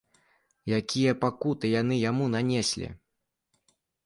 Якія 0.79 1.13
пакуты 1.25 1.65
яны 1.81 1.95
яму 2.09 2.31
нанеслі? 2.37 2.87